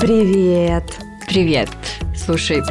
[0.00, 0.84] Привет.
[1.26, 1.68] Привет.
[2.16, 2.62] Слушай,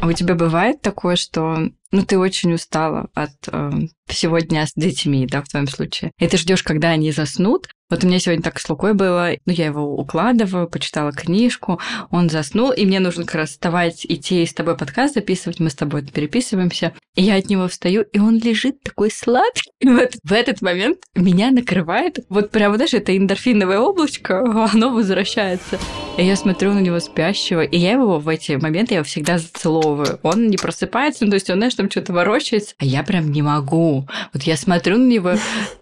[0.00, 1.58] у тебя бывает такое, что
[1.90, 3.70] ну, ты очень устала от э,
[4.06, 6.12] всего дня с детьми, да, в твоем случае.
[6.20, 9.52] И ты ждешь, когда они заснут, вот у меня сегодня так с Лукой было, ну,
[9.52, 11.80] я его укладываю, почитала книжку,
[12.10, 15.74] он заснул, и мне нужно как раз вставать, идти с тобой подкаст записывать, мы с
[15.74, 19.70] тобой переписываемся, и я от него встаю, и он лежит такой сладкий.
[19.82, 24.40] В этот, в этот момент меня накрывает, вот прямо, знаешь, это эндорфиновое облачко,
[24.72, 25.78] оно возвращается.
[26.18, 29.38] И я смотрю на него спящего, и я его в эти моменты, я его всегда
[29.38, 30.18] зацеловываю.
[30.22, 33.42] Он не просыпается, ну, то есть он, знаешь, там что-то ворочается, а я прям не
[33.42, 34.08] могу.
[34.32, 35.34] Вот я смотрю на него,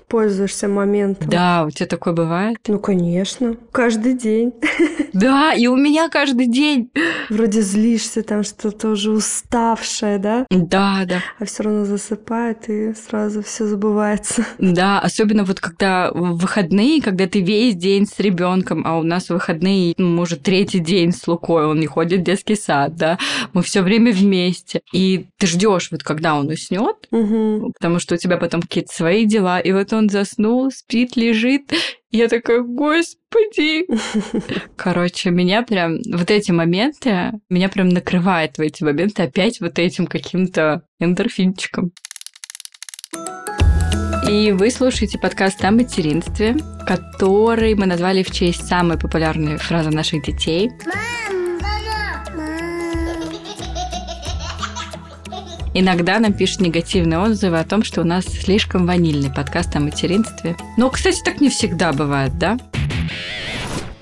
[0.08, 1.28] Пользуешься моментом.
[1.28, 2.58] да, у тебя такое бывает?
[2.68, 3.56] Ну, конечно.
[3.72, 4.52] Каждый день.
[5.14, 6.90] Да, и у меня каждый день.
[7.30, 10.44] Вроде злишься, там что-то уже уставшее, да?
[10.50, 11.20] Да, да.
[11.38, 14.44] А все равно засыпает, и сразу все забывается.
[14.58, 19.94] Да, особенно вот когда выходные, когда ты весь день с ребенком, а у нас выходные,
[19.98, 23.16] ну, может, третий день с Лукой, он не ходит в детский сад, да,
[23.52, 24.80] мы все время вместе.
[24.92, 27.70] И ты ждешь, вот когда он уснет, Угу.
[27.78, 31.72] потому что у тебя потом какие-то свои дела, и вот он заснул, спит, лежит.
[32.10, 33.86] Я такая, господи.
[34.76, 40.06] Короче, меня прям вот эти моменты, меня прям накрывает в эти моменты опять вот этим
[40.06, 41.92] каким-то эндорфинчиком.
[44.28, 50.24] И вы слушаете подкаст о материнстве, который мы назвали в честь самой популярной фразы наших
[50.24, 50.70] детей.
[55.76, 60.56] Иногда нам пишут негативные отзывы о том, что у нас слишком ванильный подкаст о материнстве.
[60.76, 62.58] Но, кстати, так не всегда бывает, да?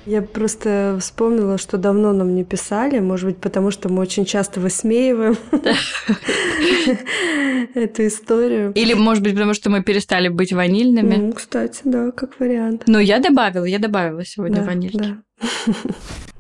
[0.05, 4.61] Я просто вспомнила, что давно нам не писали, может быть, потому что мы очень часто
[4.61, 5.39] высмеиваем
[7.75, 8.73] эту историю.
[8.75, 11.15] Или, может быть, потому что мы перестали быть ванильными.
[11.15, 12.83] Ну, кстати, да, как вариант.
[12.87, 15.17] Но я добавила, я добавила сегодня ванильки.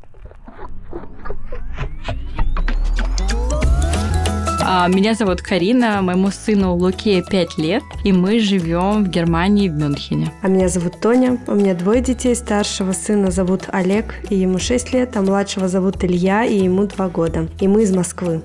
[4.62, 10.30] Меня зовут Карина, моему сыну Луке 5 лет, и мы живем в Германии, в Мюнхене.
[10.40, 14.92] А меня зовут Тоня, у меня двое детей, старшего сына зовут Олег, и ему 6
[14.92, 17.48] лет, а младшего зовут Илья, и ему 2 года.
[17.58, 18.40] И мы из Москвы.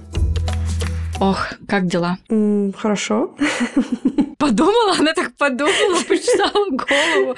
[1.19, 2.17] Ох, как дела?
[2.29, 3.35] М, Хорошо.
[4.37, 7.35] Подумала, она так подумала, почесала голову.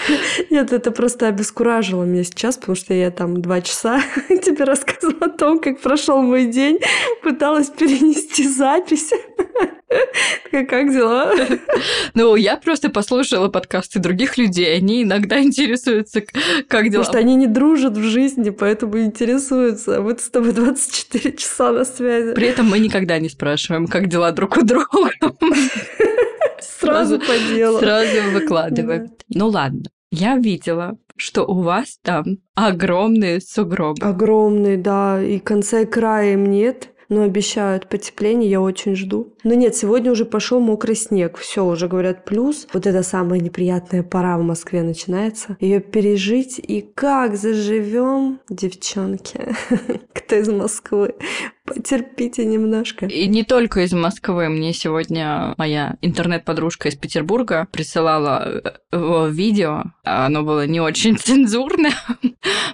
[0.49, 5.29] Нет, это просто обескуражило меня сейчас, потому что я там два часа тебе рассказывала о
[5.29, 6.79] том, как прошел мой день,
[7.23, 9.11] пыталась перенести запись.
[10.51, 11.33] Как дела?
[12.13, 16.21] Ну, я просто послушала подкасты других людей, они иногда интересуются,
[16.67, 17.03] как дела.
[17.03, 19.97] Потому что они не дружат в жизни, поэтому интересуются.
[19.97, 22.33] А вот с тобой 24 часа на связи.
[22.33, 25.11] При этом мы никогда не спрашиваем, как дела друг у друга.
[26.61, 27.79] Сразу по делу.
[27.79, 29.11] Сразу выкладываем.
[29.29, 29.83] Ну ладно.
[30.11, 34.03] Я видела, что у вас там огромные сугробы.
[34.03, 36.89] Огромный, да, и конца и края им нет.
[37.09, 39.33] Но обещают потепление, я очень жду.
[39.43, 41.37] Но нет, сегодня уже пошел мокрый снег.
[41.37, 42.67] Все, уже говорят плюс.
[42.71, 45.57] Вот это самая неприятная пора в Москве начинается.
[45.59, 49.39] Ее пережить и как заживем, девчонки,
[50.13, 51.15] кто из Москвы,
[51.69, 53.05] потерпите немножко.
[53.05, 54.49] И не только из Москвы.
[54.49, 59.83] Мне сегодня моя интернет-подружка из Петербурга присылала э, видео.
[60.03, 61.93] Оно было не очень цензурное.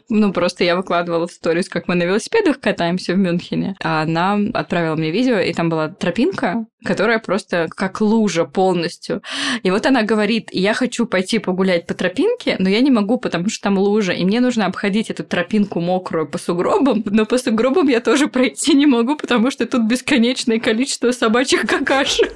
[0.10, 3.76] Ну, просто я выкладывала в сторис, как мы на велосипедах катаемся в Мюнхене.
[3.84, 9.22] А она отправила мне видео, и там была тропинка, которая просто как лужа полностью.
[9.64, 13.50] И вот она говорит, я хочу пойти погулять по тропинке, но я не могу, потому
[13.50, 17.90] что там лужа, и мне нужно обходить эту тропинку мокрую по сугробам, но по сугробам
[17.90, 22.32] я тоже пройти не могу, потому что тут бесконечное количество собачьих какашек.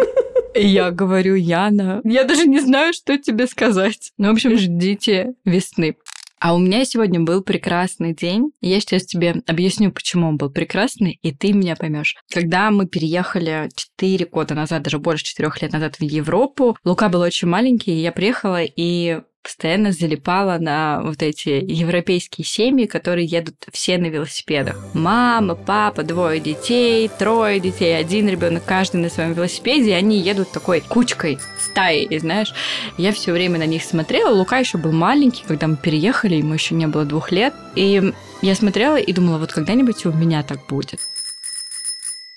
[0.56, 4.12] Я говорю, Яна, я даже не знаю, что тебе сказать.
[4.18, 5.96] Ну, в общем, ждите весны.
[6.40, 8.52] А у меня сегодня был прекрасный день.
[8.62, 12.16] Я сейчас тебе объясню, почему он был прекрасный, и ты меня поймешь.
[12.32, 17.20] Когда мы переехали 4 года назад, даже больше 4 лет назад в Европу, Лука был
[17.22, 23.56] очень маленький, и я приехала, и постоянно залипала на вот эти европейские семьи, которые едут
[23.72, 24.78] все на велосипедах.
[24.94, 30.52] Мама, папа, двое детей, трое детей, один ребенок, каждый на своем велосипеде, и они едут
[30.52, 32.54] такой кучкой, стаей, и знаешь,
[32.98, 34.34] я все время на них смотрела.
[34.34, 37.54] Лука еще был маленький, когда мы переехали, ему еще не было двух лет.
[37.76, 41.00] И я смотрела и думала, вот когда-нибудь у меня так будет.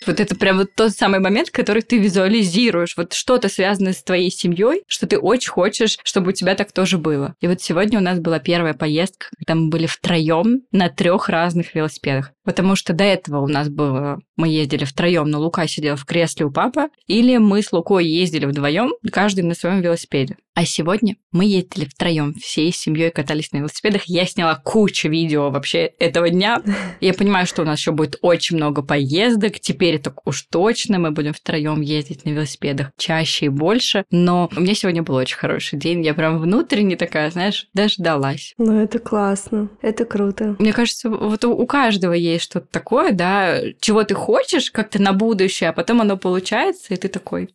[0.07, 2.97] Вот это прям вот тот самый момент, который ты визуализируешь.
[2.97, 6.99] Вот что-то связанное с твоей семьей, что ты очень хочешь, чтобы у тебя так тоже
[6.99, 7.35] было.
[7.41, 11.75] И вот сегодня у нас была первая поездка, когда мы были втроем на трех разных
[11.75, 12.33] велосипедах.
[12.45, 16.47] Потому что до этого у нас было, мы ездили втроем, но Лука сидел в кресле
[16.47, 20.37] у папы, или мы с Лукой ездили вдвоем, каждый на своем велосипеде.
[20.55, 24.05] А сегодня мы ездили втроем, всей семьей катались на велосипедах.
[24.05, 26.63] Я сняла кучу видео вообще этого дня.
[27.01, 29.59] Я понимаю, что у нас еще будет очень много поездок.
[29.61, 34.05] Теперь это уж точно мы будем втроем ездить на велосипедах чаще и больше.
[34.11, 36.05] Но у меня сегодня был очень хороший день.
[36.05, 38.53] Я прям внутренне такая, знаешь, дождалась.
[38.59, 39.71] Ну, это классно.
[39.81, 40.57] Это круто.
[40.59, 45.71] Мне кажется, вот у каждого есть что-то такое, да, чего ты хочешь как-то на будущее,
[45.71, 47.55] а потом оно получается, и ты такой,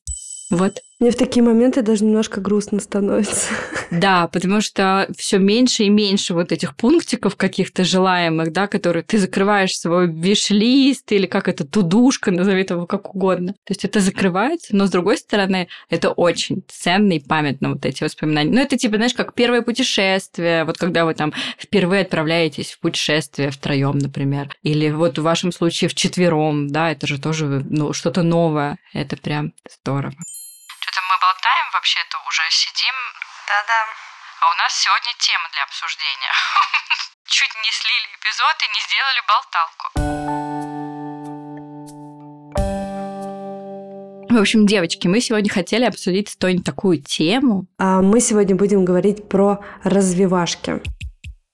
[0.50, 3.48] вот мне в такие моменты даже немножко грустно становится.
[3.90, 9.18] Да, потому что все меньше и меньше вот этих пунктиков каких-то желаемых, да, которые ты
[9.18, 13.54] закрываешь свой виш-лист или как это, тудушка, назови его как угодно.
[13.64, 18.04] То есть это закрывается, но с другой стороны, это очень ценно и памятно вот эти
[18.04, 18.52] воспоминания.
[18.52, 23.52] Ну, это типа, знаешь, как первое путешествие, вот когда вы там впервые отправляетесь в путешествие
[23.52, 28.22] втроем, например, или вот в вашем случае в четвером, да, это же тоже ну, что-то
[28.22, 28.78] новое.
[28.94, 30.14] Это прям здорово
[31.22, 32.96] болтаем вообще-то, уже сидим.
[33.48, 33.82] Да-да.
[34.42, 36.34] А у нас сегодня тема для обсуждения.
[37.26, 39.86] Чуть не слили эпизод и не сделали болталку.
[44.30, 47.66] В общем, девочки, мы сегодня хотели обсудить Тоней такую тему.
[47.80, 50.82] А мы сегодня будем говорить про развивашки.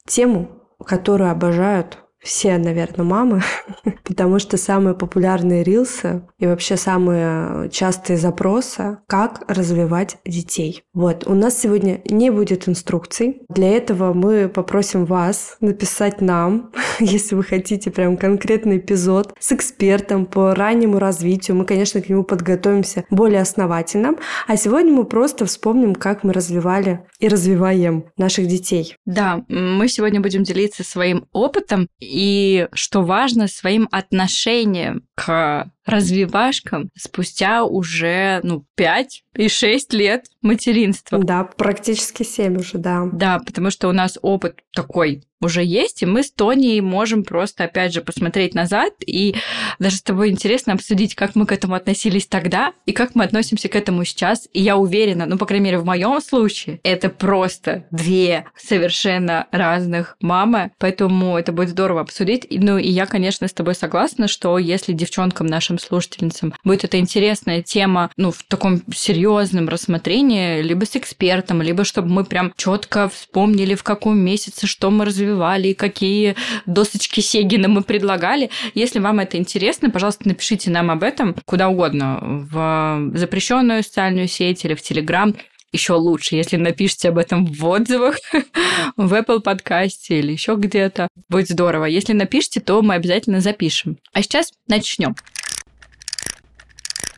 [0.07, 0.49] Тему,
[0.85, 3.41] которую обожают все, наверное, мамы,
[4.03, 10.83] потому что самые популярные рилсы и вообще самые частые запросы, как развивать детей.
[10.93, 13.41] Вот, у нас сегодня не будет инструкций.
[13.49, 20.25] Для этого мы попросим вас написать нам, если вы хотите прям конкретный эпизод с экспертом
[20.25, 21.57] по раннему развитию.
[21.57, 24.15] Мы, конечно, к нему подготовимся более основательно.
[24.47, 28.95] А сегодня мы просто вспомним, как мы развивали и развиваем наших детей.
[29.05, 37.63] Да, мы сегодня будем делиться своим опытом и, что важно, своим отношением к развивашкам спустя
[37.63, 41.17] уже, ну, 5 и 6 лет материнства.
[41.19, 43.07] Да, практически 7 уже, да.
[43.11, 47.65] Да, потому что у нас опыт такой уже есть, и мы с Тони можем просто,
[47.65, 49.35] опять же, посмотреть назад и
[49.79, 53.67] даже с тобой интересно обсудить, как мы к этому относились тогда и как мы относимся
[53.69, 54.47] к этому сейчас.
[54.53, 60.15] И я уверена, ну, по крайней мере, в моем случае, это просто две совершенно разных
[60.21, 62.47] мамы, поэтому это будет здорово обсудить.
[62.49, 66.99] Ну, и я, конечно, с тобой согласна, что если девчонкам нашим нашим слушательницам будет это
[66.99, 73.09] интересная тема, ну, в таком серьезном рассмотрении, либо с экспертом, либо чтобы мы прям четко
[73.09, 76.35] вспомнили, в каком месяце что мы развивали, какие
[76.65, 78.49] досочки Сегина мы предлагали.
[78.75, 84.65] Если вам это интересно, пожалуйста, напишите нам об этом куда угодно, в запрещенную социальную сеть
[84.65, 85.35] или в Телеграм
[85.73, 88.17] еще лучше, если напишите об этом в отзывах
[88.95, 91.07] в Apple подкасте или еще где-то.
[91.29, 91.85] Будет здорово.
[91.85, 93.97] Если напишите, то мы обязательно запишем.
[94.13, 95.15] А сейчас начнем.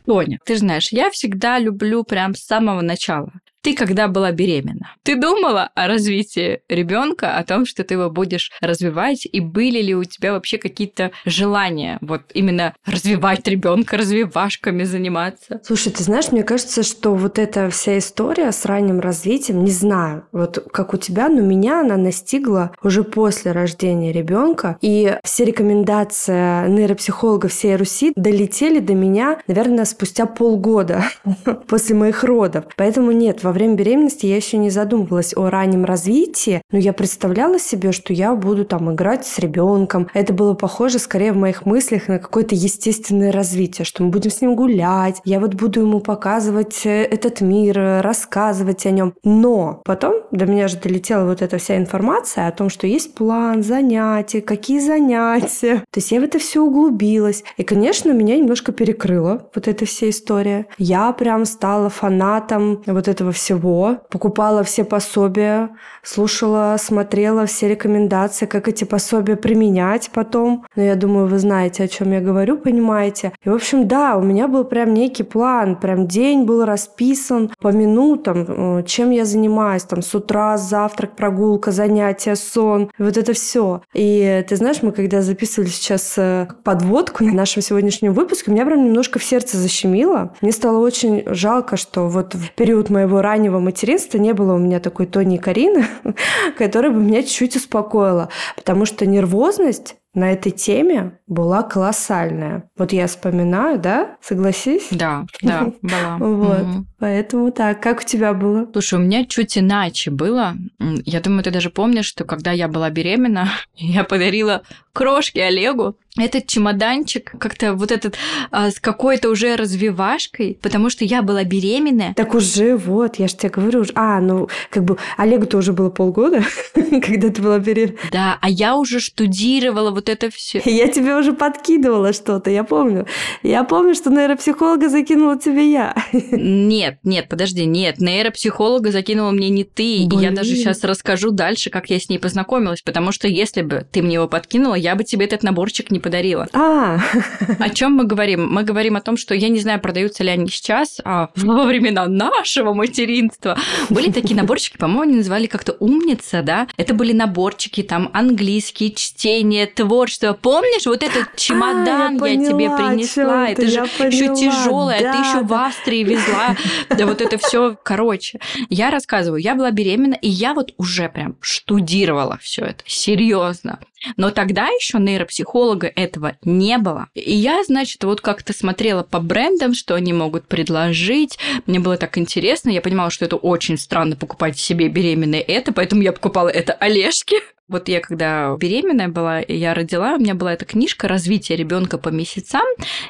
[0.06, 3.32] Тоня, ты знаешь, я всегда люблю прям с самого начала
[3.66, 8.52] ты когда была беременна, ты думала о развитии ребенка, о том, что ты его будешь
[8.60, 15.60] развивать, и были ли у тебя вообще какие-то желания вот именно развивать ребенка, развивашками заниматься?
[15.64, 20.26] Слушай, ты знаешь, мне кажется, что вот эта вся история с ранним развитием, не знаю,
[20.30, 26.68] вот как у тебя, но меня она настигла уже после рождения ребенка, и все рекомендации
[26.68, 31.06] нейропсихологов всей Руси долетели до меня, наверное, спустя полгода
[31.66, 32.66] после моих родов.
[32.76, 37.58] Поэтому нет, во время беременности я еще не задумывалась о раннем развитии, но я представляла
[37.58, 40.08] себе, что я буду там играть с ребенком.
[40.14, 44.40] Это было похоже скорее в моих мыслях на какое-то естественное развитие, что мы будем с
[44.40, 49.14] ним гулять, я вот буду ему показывать э, этот мир, рассказывать о нем.
[49.24, 53.62] Но потом до меня же долетела вот эта вся информация о том, что есть план,
[53.62, 55.78] занятия, какие занятия.
[55.90, 57.42] То есть я в это все углубилась.
[57.56, 60.66] И, конечно, меня немножко перекрыла вот эта вся история.
[60.78, 65.70] Я прям стала фанатом вот этого всего всего, покупала все пособия,
[66.02, 70.64] слушала, смотрела все рекомендации, как эти пособия применять потом.
[70.74, 73.32] Но я думаю, вы знаете, о чем я говорю, понимаете.
[73.44, 77.68] И, в общем, да, у меня был прям некий план, прям день был расписан по
[77.68, 83.82] минутам, э, чем я занимаюсь, там, с утра, завтрак, прогулка, занятия, сон, вот это все.
[83.94, 88.84] И ты знаешь, мы когда записывали сейчас э, подводку на нашем сегодняшнем выпуске, меня прям
[88.84, 90.34] немножко в сердце защемило.
[90.40, 94.58] Мне стало очень жалко, что вот в период моего раннего раннего материнства не было у
[94.58, 95.86] меня такой Тони Карины,
[96.58, 98.30] которая бы меня чуть-чуть успокоила.
[98.56, 102.70] Потому что нервозность на этой теме была колоссальная.
[102.76, 104.16] Вот я вспоминаю, да?
[104.22, 104.88] Согласись?
[104.90, 106.16] Да, да, была.
[106.36, 106.66] Вот.
[106.98, 107.82] Поэтому так.
[107.82, 108.66] Как у тебя было?
[108.72, 110.56] Слушай, у меня чуть иначе было.
[111.04, 116.46] Я думаю, ты даже помнишь, что когда я была беременна, я подарила крошки Олегу этот
[116.46, 118.16] чемоданчик как-то вот этот
[118.50, 122.14] а, с какой-то уже развивашкой, потому что я была беременная.
[122.14, 123.84] Так уже, вот, я же тебе говорю.
[123.94, 126.42] А, ну, как бы Олегу-то уже было полгода,
[126.74, 127.98] когда ты была беременна.
[128.10, 130.60] Да, а я уже штудировала вот это все.
[130.64, 133.06] Я тебе уже подкидывала что-то, я помню.
[133.42, 135.94] Я помню, что нейропсихолога закинула тебе я.
[136.12, 140.06] Нет, нет, подожди, нет, нейропсихолога закинула мне не ты.
[140.06, 140.20] Блин.
[140.20, 143.86] И я даже сейчас расскажу дальше, как я с ней познакомилась, потому что если бы
[143.90, 146.48] ты мне его подкинула, я бы тебе этот наборчик не подарила.
[146.52, 146.98] А.
[147.58, 148.48] О чем мы говорим?
[148.48, 152.06] Мы говорим о том, что я не знаю, продаются ли они сейчас, а во времена
[152.06, 153.58] нашего материнства
[153.90, 156.68] были такие наборчики, по-моему, они называли как-то умница, да?
[156.76, 159.95] Это были наборчики, там английский, чтение, творчество.
[160.34, 165.12] Помнишь, вот этот чемодан а, я, я тебе принесла, это, это же еще тяжелое, да,
[165.12, 165.46] ты еще да.
[165.46, 166.56] в Австрии везла,
[166.90, 168.38] да вот это все, короче.
[168.68, 173.78] Я рассказываю, я была беременна, и я вот уже прям штудировала все это, серьезно.
[174.16, 177.08] Но тогда еще нейропсихолога этого не было.
[177.14, 181.38] И я, значит, вот как-то смотрела по брендам, что они могут предложить.
[181.66, 182.70] Мне было так интересно.
[182.70, 187.36] Я понимала, что это очень странно покупать себе беременной это, поэтому я покупала это Олежки.
[187.68, 192.10] Вот я когда беременная была, я родила, у меня была эта книжка «Развитие ребенка по
[192.10, 192.62] месяцам»,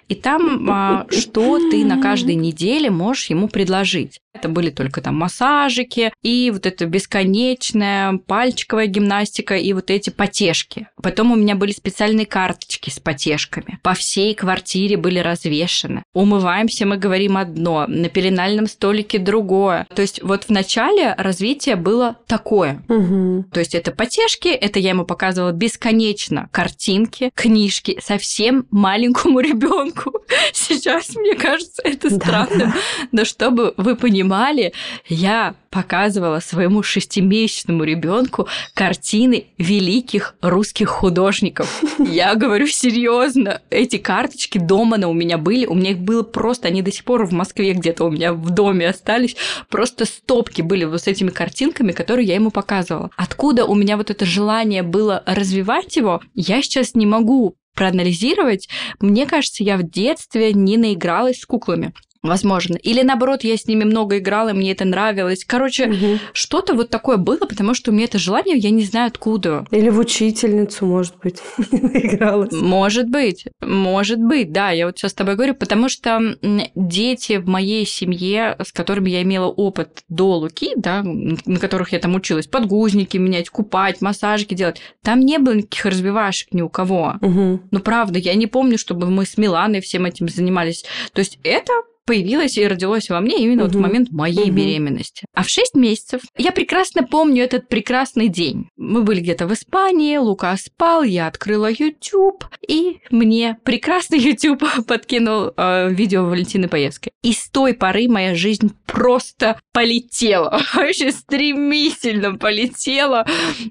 [0.08, 4.20] и там а, что ты на каждой неделе можешь ему предложить.
[4.36, 10.88] Это были только там массажики и вот эта бесконечная пальчиковая гимнастика и вот эти потешки.
[11.02, 13.78] Потом у меня были специальные карточки с потешками.
[13.82, 16.02] По всей квартире были развешаны.
[16.12, 19.86] Умываемся, мы говорим одно, на пеленальном столике другое.
[19.94, 22.82] То есть вот в начале развитие было такое.
[22.88, 23.46] Угу.
[23.52, 30.12] То есть это потешки, это я ему показывала бесконечно картинки, книжки совсем маленькому ребенку.
[30.52, 32.74] Сейчас мне кажется это странным, да.
[33.12, 34.72] но чтобы вы понимали, понимали,
[35.08, 41.82] я показывала своему шестимесячному ребенку картины великих русских художников.
[41.98, 46.68] Я говорю серьезно, эти карточки дома на у меня были, у меня их было просто,
[46.68, 49.36] они до сих пор в Москве где-то у меня в доме остались,
[49.68, 53.10] просто стопки были вот с этими картинками, которые я ему показывала.
[53.16, 58.68] Откуда у меня вот это желание было развивать его, я сейчас не могу проанализировать,
[59.00, 61.92] мне кажется, я в детстве не наигралась с куклами.
[62.28, 62.76] Возможно.
[62.76, 65.44] Или наоборот, я с ними много играла, мне это нравилось.
[65.44, 66.18] Короче, угу.
[66.32, 69.64] что-то вот такое было, потому что у меня это желание, я не знаю откуда.
[69.70, 71.40] Или в учительницу, может быть,
[71.70, 72.52] игралась.
[72.52, 74.70] Может быть, может быть, да.
[74.70, 76.36] Я вот сейчас с тобой говорю, потому что
[76.74, 81.98] дети в моей семье, с которыми я имела опыт до Луки, да, на которых я
[81.98, 87.14] там училась, подгузники менять, купать, массажики делать, там не было никаких развивашек ни у кого.
[87.20, 87.60] Угу.
[87.70, 90.84] Ну, правда, я не помню, чтобы мы с Миланой всем этим занимались.
[91.12, 91.72] То есть это
[92.06, 93.72] появилось и родилось во мне именно угу.
[93.72, 94.52] вот в момент моей угу.
[94.52, 95.26] беременности.
[95.34, 98.68] А в 6 месяцев я прекрасно помню этот прекрасный день.
[98.76, 105.52] Мы были где-то в Испании, Лука спал, я открыла YouTube, и мне прекрасный YouTube подкинул
[105.56, 107.12] э, видео Валентины Паевской.
[107.22, 113.26] И с той поры моя жизнь просто полетела, вообще стремительно полетела.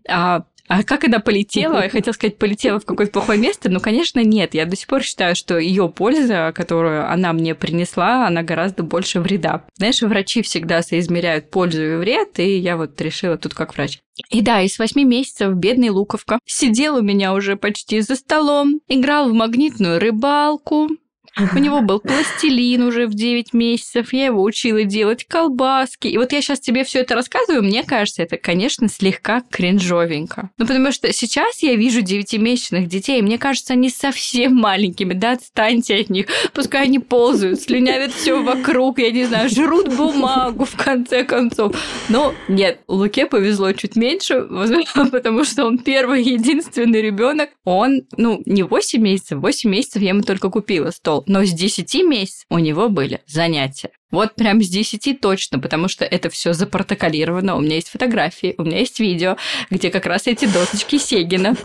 [0.08, 1.84] А, а как она полетела?
[1.84, 4.54] Я хотела сказать, полетела в какое-то плохое место, но, конечно, нет.
[4.54, 9.20] Я до сих пор считаю, что ее польза, которую она мне принесла, она гораздо больше
[9.20, 9.66] вреда.
[9.76, 14.00] Знаешь, врачи всегда соизмеряют пользу и вред, и я вот решила тут как врач.
[14.30, 19.30] И да, из восьми месяцев бедный Луковка сидел у меня уже почти за столом, играл
[19.30, 20.90] в магнитную рыбалку,
[21.38, 26.08] у него был пластилин уже в 9 месяцев, я его учила делать колбаски.
[26.08, 30.50] И вот я сейчас тебе все это рассказываю, мне кажется, это, конечно, слегка кринжовенько.
[30.58, 35.34] Ну, потому что сейчас я вижу девятимесячных детей, и мне кажется, они совсем маленькими, да,
[35.34, 36.28] отстаньте от них.
[36.54, 41.76] Пускай они ползают, слюнявят все вокруг, я не знаю, жрут бумагу в конце концов.
[42.10, 44.48] Но нет, Луке повезло чуть меньше,
[45.12, 47.50] потому что он первый единственный ребенок.
[47.64, 51.94] Он, ну, не 8 месяцев, 8 месяцев я ему только купила стол но с 10
[52.06, 53.92] месяцев у него были занятия.
[54.16, 57.58] Вот прям с 10 точно, потому что это все запротоколировано.
[57.58, 59.36] У меня есть фотографии, у меня есть видео,
[59.70, 61.58] где как раз эти досочки Сегина,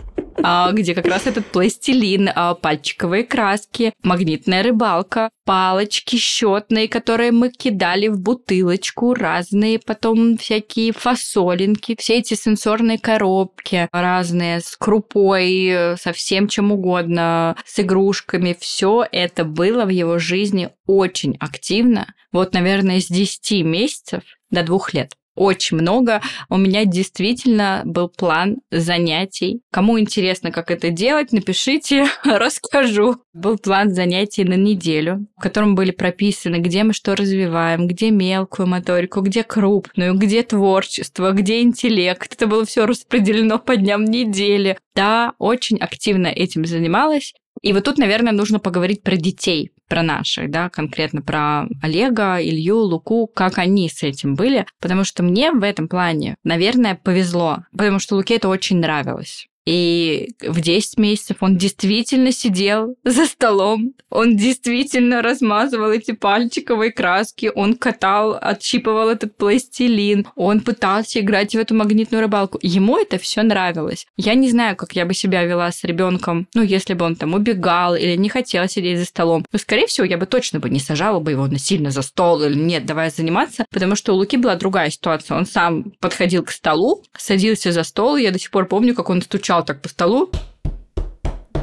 [0.43, 7.51] а, где как раз этот пластилин, а, пальчиковые краски, магнитная рыбалка, палочки счетные, которые мы
[7.51, 16.11] кидали в бутылочку, разные потом всякие фасолинки, все эти сенсорные коробки разные с крупой, со
[16.11, 18.57] всем чем угодно, с игрушками.
[18.59, 22.13] Все это было в его жизни очень активно.
[22.31, 26.21] Вот, наверное, с 10 месяцев до двух лет очень много.
[26.49, 29.61] У меня действительно был план занятий.
[29.71, 33.17] Кому интересно, как это делать, напишите, расскажу.
[33.33, 38.67] Был план занятий на неделю, в котором были прописаны, где мы что развиваем, где мелкую
[38.67, 42.33] моторику, где крупную, где творчество, где интеллект.
[42.33, 44.77] Это было все распределено по дням недели.
[44.95, 47.33] Да, очень активно этим занималась.
[47.61, 52.77] И вот тут, наверное, нужно поговорить про детей, про наших, да, конкретно про Олега, Илью,
[52.77, 57.99] Луку, как они с этим были, потому что мне в этом плане, наверное, повезло, потому
[57.99, 59.49] что Луке это очень нравилось.
[59.65, 67.51] И в 10 месяцев он действительно сидел за столом, он действительно размазывал эти пальчиковые краски,
[67.53, 72.59] он катал, отщипывал этот пластилин, он пытался играть в эту магнитную рыбалку.
[72.61, 74.07] Ему это все нравилось.
[74.17, 77.33] Я не знаю, как я бы себя вела с ребенком, ну, если бы он там
[77.33, 79.45] убегал или не хотел сидеть за столом.
[79.51, 82.55] Но, скорее всего, я бы точно бы не сажала бы его насильно за стол или
[82.55, 85.37] нет, давай заниматься, потому что у Луки была другая ситуация.
[85.37, 89.21] Он сам подходил к столу, садился за стол, я до сих пор помню, как он
[89.21, 90.31] стучал стучал так по столу.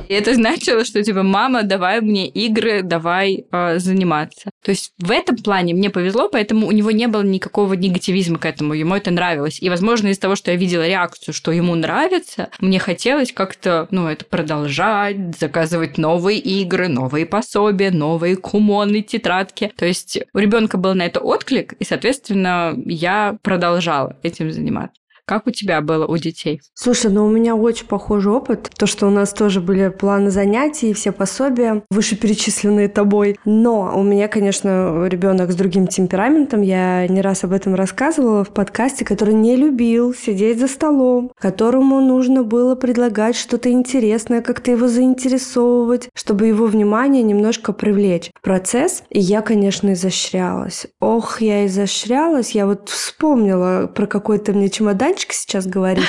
[0.08, 4.50] И это значило, что типа, мама, давай мне игры, давай э, заниматься.
[4.64, 8.46] То есть в этом плане мне повезло, поэтому у него не было никакого негативизма к
[8.46, 9.60] этому, ему это нравилось.
[9.60, 14.08] И, возможно, из-за того, что я видела реакцию, что ему нравится, мне хотелось как-то, ну,
[14.08, 19.72] это продолжать, заказывать новые игры, новые пособия, новые кумоны, тетрадки.
[19.76, 24.98] То есть у ребенка был на это отклик, и, соответственно, я продолжала этим заниматься.
[25.28, 26.62] Как у тебя было у детей?
[26.72, 28.70] Слушай, ну у меня очень похожий опыт.
[28.78, 33.38] То, что у нас тоже были планы занятий, все пособия, вышеперечисленные тобой.
[33.44, 36.62] Но у меня, конечно, ребенок с другим темпераментом.
[36.62, 42.00] Я не раз об этом рассказывала в подкасте, который не любил сидеть за столом, которому
[42.00, 49.02] нужно было предлагать что-то интересное, как-то его заинтересовывать, чтобы его внимание немножко привлечь процесс.
[49.10, 50.86] И я, конечно, изощрялась.
[51.00, 52.52] Ох, я изощрялась.
[52.52, 56.04] Я вот вспомнила про какой-то мне чемодан мальчик сейчас говорит.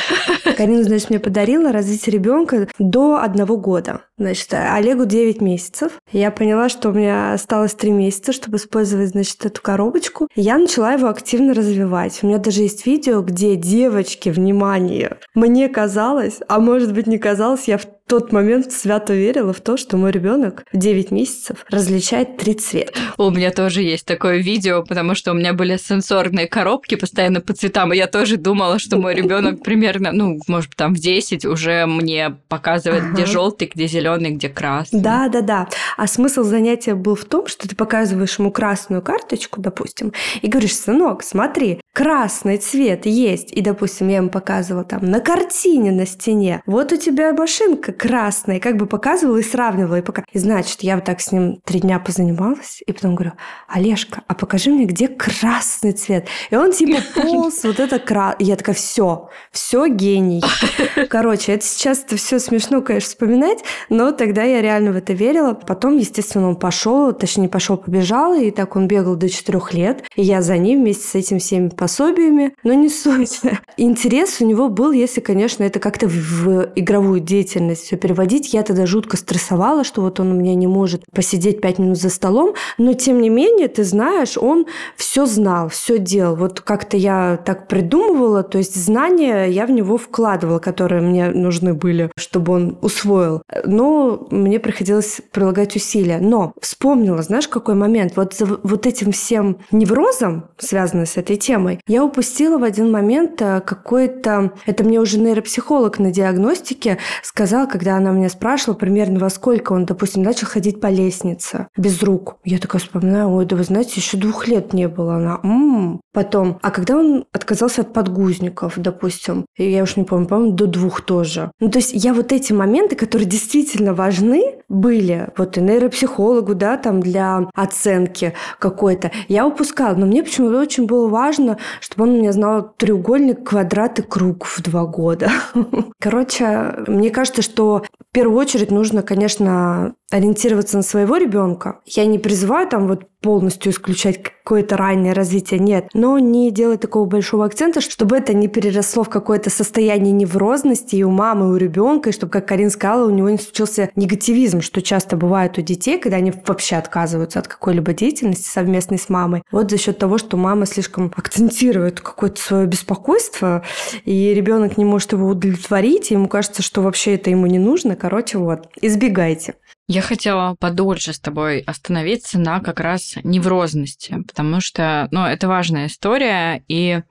[0.56, 4.01] Карина, значит, мне подарила развить ребенка до одного года.
[4.20, 5.94] Значит, Олегу 9 месяцев.
[6.12, 10.28] Я поняла, что у меня осталось 3 месяца, чтобы использовать, значит, эту коробочку.
[10.36, 12.20] Я начала его активно развивать.
[12.22, 17.68] У меня даже есть видео, где девочки, внимание, мне казалось, а может быть не казалось,
[17.68, 22.38] я в тот момент свято верила в то, что мой ребенок в 9 месяцев различает
[22.38, 23.00] три цвета.
[23.18, 27.54] У меня тоже есть такое видео, потому что у меня были сенсорные коробки постоянно по
[27.54, 31.86] цветам, и я тоже думала, что мой ребенок примерно, ну, может, там в 10 уже
[31.86, 33.13] мне показывает, ага.
[33.13, 35.01] где желтый, где зеленый, где красный.
[35.01, 35.68] Да, да, да.
[35.96, 40.76] А смысл занятия был в том, что ты показываешь ему красную карточку, допустим, и говоришь,
[40.76, 43.52] сынок, смотри, красный цвет есть.
[43.52, 46.63] И, допустим, я ему показывала там на картине на стене.
[46.65, 48.60] Вот у тебя машинка красная.
[48.60, 50.00] как бы показывала и сравнивала.
[50.00, 50.24] И, пока...
[50.32, 52.82] и значит, я вот так с ним три дня позанималась.
[52.88, 53.34] И потом говорю,
[53.68, 56.28] Олежка, а покажи мне, где красный цвет.
[56.50, 58.36] И он типа полз, вот это крас...
[58.40, 60.42] Я такая, все, все гений.
[61.10, 63.60] Короче, это сейчас это все смешно, конечно, вспоминать,
[63.90, 65.54] но тогда я реально в это верила.
[65.54, 70.04] Потом, естественно, он пошел, точнее, пошел, побежал, и так он бегал до четырех лет.
[70.16, 73.42] И я за ним вместе с этими всеми пособиями, но не суть.
[73.78, 78.54] Интерес у него был, если, конечно, это как-то в игровую деятельность все переводить.
[78.54, 82.10] Я тогда жутко стрессовала, что вот он у меня не может посидеть пять минут за
[82.10, 86.36] столом, но тем не менее, ты знаешь, он все знал, все делал.
[86.36, 91.73] Вот как-то я так придумывала, то есть знания я в него вкладывала, которые мне нужны
[91.73, 93.41] были, чтобы он усвоил.
[93.65, 96.19] Но мне приходилось прилагать усилия.
[96.19, 98.13] Но вспомнила, знаешь, какой момент?
[98.15, 103.41] Вот за вот этим всем неврозом, связанным с этой темой, я упустила в один момент
[103.41, 104.52] э, какой-то...
[104.67, 109.86] Это мне уже нейропсихолог на диагностике сказал, когда она меня спрашивала примерно во сколько он,
[109.86, 112.36] допустим, начал ходить по лестнице без рук.
[112.44, 115.15] Я такая вспоминаю, ой, да вы знаете, еще двух лет не было.
[115.15, 116.02] Она, м-м.
[116.12, 121.02] Потом, а когда он отказался от подгузников, допустим, я уж не помню, по-моему, до двух
[121.02, 121.52] тоже.
[121.62, 126.78] Ну, то есть я вот эти моменты, которые действительно важны были, вот и нейропсихологу, да,
[126.78, 129.96] там для оценки какой-то, я упускала.
[129.96, 134.46] Но мне почему-то очень было важно, чтобы он у меня знал треугольник, квадрат и круг
[134.46, 135.32] в два года.
[136.00, 141.80] Короче, мне кажется, что в первую очередь нужно, конечно, ориентироваться на своего ребенка.
[141.86, 145.89] Я не призываю там вот полностью исключать какое-то раннее развитие, нет.
[145.93, 151.04] Но не делать такого большого акцента, чтобы это не переросло в какое-то состояние неврозности и
[151.04, 154.62] у мамы, и у ребенка, и чтобы, как Карин сказала, у него не случился негативизм,
[154.62, 159.43] что часто бывает у детей, когда они вообще отказываются от какой-либо деятельности совместной с мамой.
[159.52, 163.63] Вот за счет того, что мама слишком акцентирует какое-то свое беспокойство,
[164.06, 167.98] и ребенок не может его удовлетворить, и ему кажется, что вообще это ему не нужно.
[167.98, 169.56] Короче, вот, избегайте.
[169.91, 175.88] Я хотела подольше с тобой остановиться на как раз неврозности, потому что, ну, это важная
[175.88, 177.02] история, и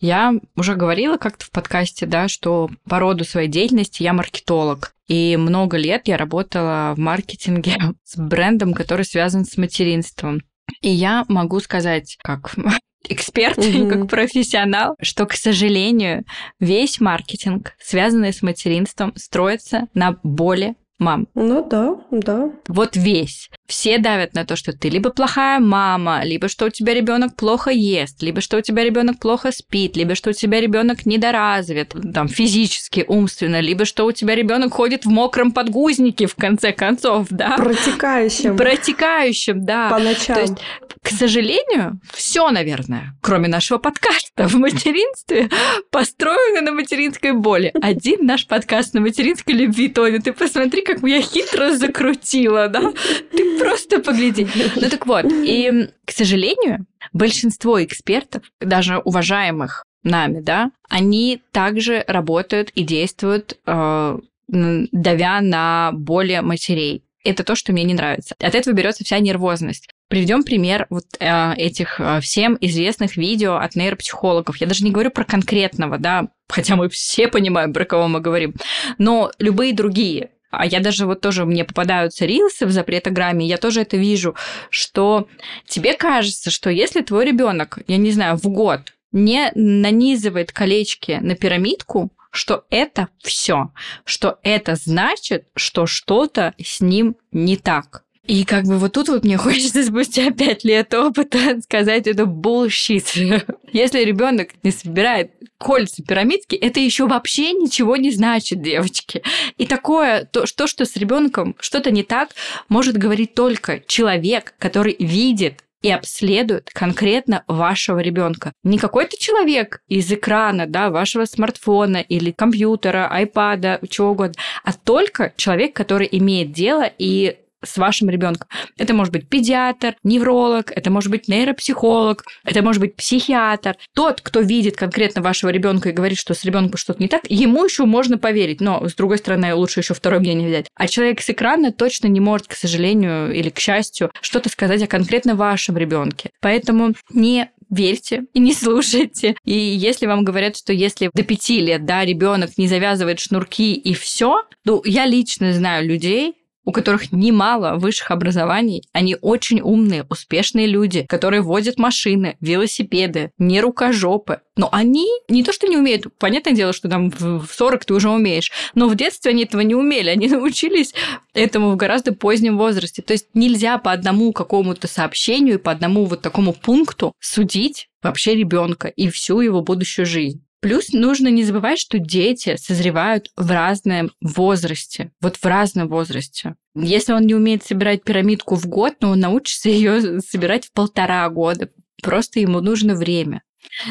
[0.00, 4.92] я уже говорила как-то в подкасте, да, что по роду своей деятельности я маркетолог.
[5.08, 10.42] И много лет я работала в маркетинге с брендом, который связан с материнством.
[10.82, 12.54] И я могу сказать, как
[13.08, 16.26] эксперт и как профессионал, что, к сожалению,
[16.60, 21.26] весь маркетинг, связанный с материнством, строится на боли мам.
[21.34, 22.50] Ну да, да.
[22.68, 23.50] Вот весь.
[23.66, 27.70] Все давят на то, что ты либо плохая мама, либо что у тебя ребенок плохо
[27.70, 32.28] ест, либо что у тебя ребенок плохо спит, либо что у тебя ребенок недоразвит, там
[32.28, 37.56] физически, умственно, либо что у тебя ребенок ходит в мокром подгузнике, в конце концов, да.
[37.56, 38.56] Протекающим.
[38.56, 39.90] Протекающим, да.
[39.90, 40.36] По ночам.
[40.36, 40.54] То есть,
[41.02, 45.50] к сожалению, все, наверное, кроме нашего подкаста в материнстве,
[45.90, 47.72] построено на материнской боли.
[47.82, 52.92] Один наш подкаст на материнской любви, Тоня, ты посмотри, как я хитро закрутила, да?
[53.32, 54.46] Ты просто погляди.
[54.76, 62.70] Ну так вот, и, к сожалению, большинство экспертов, даже уважаемых нами, да, они также работают
[62.70, 64.18] и действуют, э,
[64.48, 67.02] давя на боли матерей.
[67.24, 68.36] Это то, что мне не нравится.
[68.38, 69.88] От этого берется вся нервозность.
[70.08, 74.58] Приведем пример вот э, этих э, всем известных видео от нейропсихологов.
[74.58, 78.54] Я даже не говорю про конкретного, да, хотя мы все понимаем, про кого мы говорим,
[78.98, 80.30] но любые другие.
[80.50, 84.34] А я даже вот тоже, мне попадаются рилсы в запретограмме, я тоже это вижу,
[84.70, 85.28] что
[85.66, 91.34] тебе кажется, что если твой ребенок, я не знаю, в год не нанизывает колечки на
[91.34, 93.72] пирамидку, что это все,
[94.04, 98.05] что это значит, что что-то с ним не так.
[98.26, 103.44] И как бы вот тут вот мне хочется спустя пять лет опыта сказать это bullshit.
[103.72, 109.22] Если ребенок не собирает кольца пирамидки, это еще вообще ничего не значит, девочки.
[109.56, 112.30] И такое, то, что, что с ребенком что-то не так,
[112.68, 118.52] может говорить только человек, который видит и обследует конкретно вашего ребенка.
[118.64, 124.34] Не какой-то человек из экрана, да, вашего смартфона или компьютера, айпада, чего угодно,
[124.64, 128.48] а только человек, который имеет дело и с вашим ребенком.
[128.78, 133.76] Это может быть педиатр, невролог, это может быть нейропсихолог, это может быть психиатр.
[133.94, 137.64] Тот, кто видит конкретно вашего ребенка и говорит, что с ребенком что-то не так, ему
[137.64, 140.66] еще можно поверить, но с другой стороны лучше еще второе мнение взять.
[140.74, 144.86] А человек с экрана точно не может, к сожалению или к счастью, что-то сказать о
[144.86, 146.30] конкретно вашем ребенке.
[146.40, 149.36] Поэтому не верьте и не слушайте.
[149.44, 153.94] И если вам говорят, что если до пяти лет, да, ребенок не завязывает шнурки и
[153.94, 156.34] все, ну, я лично знаю людей,
[156.66, 163.60] у которых немало высших образований, они очень умные, успешные люди, которые водят машины, велосипеды, не
[163.60, 164.40] рукожопы.
[164.56, 168.10] Но они не то, что не умеют, понятное дело, что там в 40 ты уже
[168.10, 170.92] умеешь, но в детстве они этого не умели, они научились
[171.32, 173.00] этому в гораздо позднем возрасте.
[173.00, 178.88] То есть нельзя по одному какому-то сообщению, по одному вот такому пункту судить вообще ребенка
[178.88, 180.45] и всю его будущую жизнь.
[180.60, 185.12] Плюс нужно не забывать, что дети созревают в разном возрасте.
[185.20, 186.56] Вот в разном возрасте.
[186.74, 191.28] Если он не умеет собирать пирамидку в год, но он научится ее собирать в полтора
[191.28, 191.70] года.
[192.02, 193.42] Просто ему нужно время.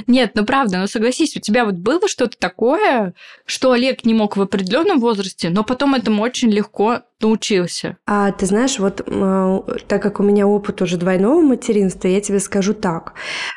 [0.08, 3.14] Нет, ну правда, ну согласись, у тебя вот было что-то такое,
[3.46, 7.98] что Олег не мог в определенном возрасте, но потом этому очень легко научился?
[8.06, 12.40] А ты знаешь, вот э, так как у меня опыт уже двойного материнства, я тебе
[12.40, 13.14] скажу так,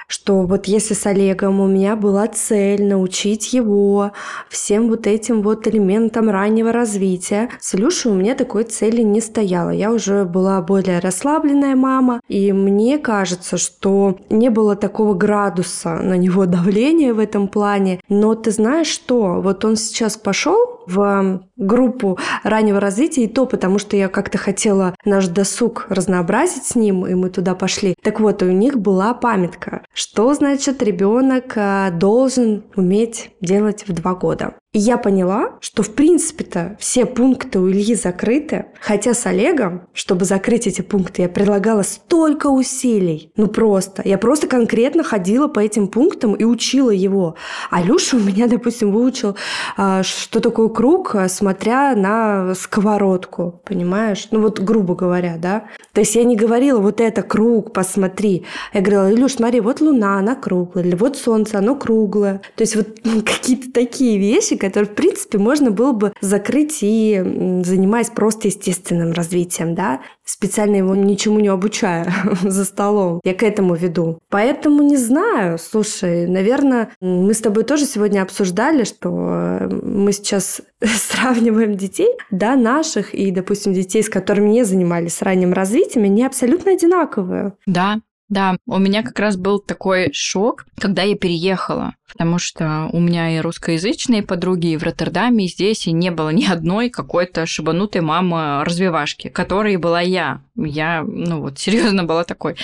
[0.06, 4.12] что вот если с Олегом у меня была цель научить его
[4.48, 9.70] всем вот этим вот элементам раннего развития, с Илюшей у меня такой цели не стояло.
[9.70, 16.14] Я уже была более расслабленная мама, и мне кажется, что не было такого градуса на
[16.14, 18.00] него давления в этом плане.
[18.08, 19.40] Но ты знаешь что?
[19.40, 24.94] Вот он сейчас пошел в группу раннего развития, и то потому, что я как-то хотела
[25.04, 27.94] наш досуг разнообразить с ним, и мы туда пошли.
[28.02, 34.14] Так вот, у них была памятка, что значит ребенок э, должен уметь делать в два
[34.14, 34.54] года.
[34.74, 40.26] И я поняла, что в принципе-то все пункты у Ильи закрыты, хотя с Олегом, чтобы
[40.26, 43.32] закрыть эти пункты, я предлагала столько усилий.
[43.36, 44.02] Ну просто.
[44.04, 47.34] Я просто конкретно ходила по этим пунктам и учила его.
[47.70, 49.36] А Люша у меня, допустим, выучил,
[49.78, 54.28] а, что такое круг, а, смотря на сковородку, понимаешь?
[54.32, 55.64] Ну вот грубо говоря, да?
[55.94, 58.44] То есть я не говорила, вот это круг, посмотри.
[58.74, 62.42] Я говорила, Илюш, смотри, вот луна, она круглая, или вот солнце, оно круглое.
[62.54, 67.20] То есть вот какие-то такие вещи, которые, в принципе, можно было бы закрыть и
[67.64, 73.20] занимаясь просто естественным развитием, да, специально его ничему не обучая за столом.
[73.24, 74.18] Я к этому веду.
[74.28, 80.60] Поэтому не знаю, слушай, наверное, мы с тобой тоже сегодня обсуждали, что э, мы сейчас
[80.82, 86.72] сравниваем детей, да, наших и, допустим, детей, с которыми не занимались ранним развитием, они абсолютно
[86.72, 87.54] одинаковые.
[87.66, 93.00] Да, да, у меня как раз был такой шок, когда я переехала, потому что у
[93.00, 97.46] меня и русскоязычные подруги и в Роттердаме, и здесь, и не было ни одной какой-то
[97.46, 100.42] шибанутой мамы развивашки, которой была я.
[100.56, 102.56] Я, ну вот, серьезно была такой.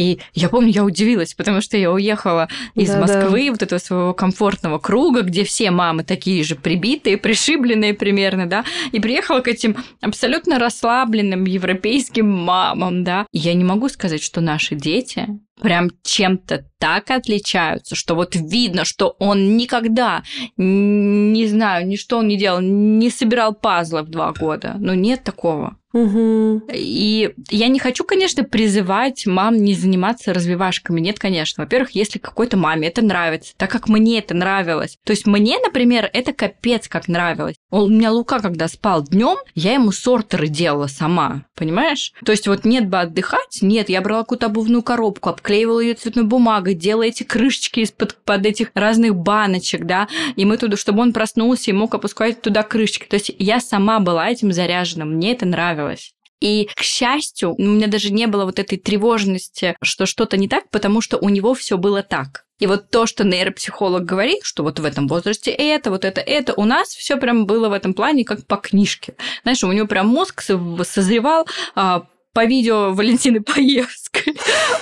[0.00, 3.50] И я помню, я удивилась, потому что я уехала из да, Москвы, да.
[3.50, 9.00] вот этого своего комфортного круга, где все мамы такие же прибитые, пришибленные примерно, да, и
[9.00, 13.26] приехала к этим абсолютно расслабленным европейским мамам, да.
[13.30, 15.28] И я не могу сказать, что наши дети
[15.60, 20.22] прям чем-то так отличаются, что вот видно, что он никогда,
[20.56, 24.76] не знаю, ни что он не делал, не собирал пазлы в два года.
[24.78, 25.76] Ну, нет такого.
[25.92, 26.68] Угу.
[26.72, 31.00] И я не хочу, конечно, призывать мам не заниматься развивашками.
[31.00, 31.64] Нет, конечно.
[31.64, 34.96] Во-первых, если какой-то маме это нравится, так как мне это нравилось.
[35.04, 37.56] То есть мне, например, это капец как нравилось.
[37.72, 41.44] У меня Лука, когда спал днем, я ему сортеры делала сама.
[41.54, 42.12] Понимаешь?
[42.24, 46.24] То есть вот нет бы отдыхать, нет, я брала какую-то обувную коробку, обклеивала ее цветной
[46.24, 51.12] бумагой, делала эти крышечки из-под под этих разных баночек, да, и мы туда, чтобы он
[51.12, 53.06] проснулся и мог опускать туда крышечки.
[53.06, 56.14] То есть я сама была этим заряжена, мне это нравилось.
[56.40, 60.70] И, к счастью, у меня даже не было вот этой тревожности, что что-то не так,
[60.70, 62.44] потому что у него все было так.
[62.60, 66.52] И вот то, что нейропсихолог говорит, что вот в этом возрасте это, вот это, это,
[66.54, 69.14] у нас все прям было в этом плане как по книжке.
[69.42, 74.36] Знаешь, у него прям мозг созревал а, по видео Валентины Паевской.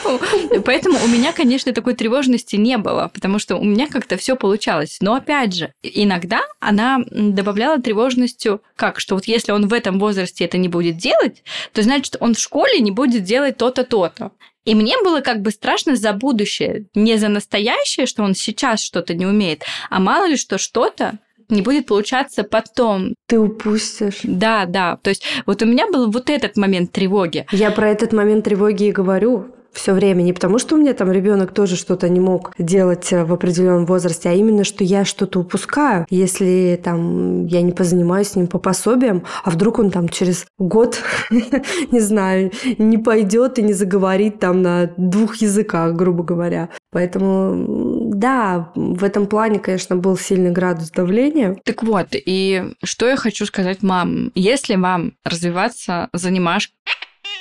[0.65, 4.99] Поэтому у меня, конечно, такой тревожности не было, потому что у меня как-то все получалось.
[5.01, 10.45] Но опять же, иногда она добавляла тревожностью, как, что вот если он в этом возрасте
[10.45, 14.33] это не будет делать, то значит он в школе не будет делать то-то, то-то.
[14.65, 19.15] И мне было как бы страшно за будущее, не за настоящее, что он сейчас что-то
[19.15, 23.15] не умеет, а мало ли что что-то не будет получаться потом.
[23.27, 24.21] Ты упустишь.
[24.23, 24.99] Да, да.
[25.03, 27.47] То есть вот у меня был вот этот момент тревоги.
[27.53, 30.23] Я про этот момент тревоги и говорю все время.
[30.23, 33.87] Не потому, что у меня там ребенок тоже что-то не мог делать э, в определенном
[33.87, 36.07] возрасте, а именно, что я что-то упускаю.
[36.11, 41.01] Если там я не позанимаюсь с ним по пособиям, а вдруг он там через год,
[41.91, 46.71] не знаю, не пойдет и не заговорит там на двух языках, грубо говоря.
[46.91, 47.88] Поэтому,
[48.19, 51.57] да, в этом плане, конечно, был сильный градус давления.
[51.65, 56.75] Так вот, и что я хочу сказать мам, если вам развиваться занимашкой,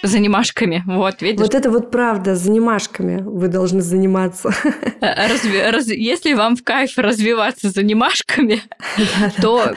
[0.03, 0.83] занимашками.
[0.85, 1.41] Вот, видишь?
[1.41, 4.53] Вот это вот правда, занимашками вы должны заниматься.
[5.01, 5.61] Э, разви...
[5.61, 5.87] Раз...
[5.87, 8.61] Если вам в кайф развиваться занимашками,
[9.41, 9.73] то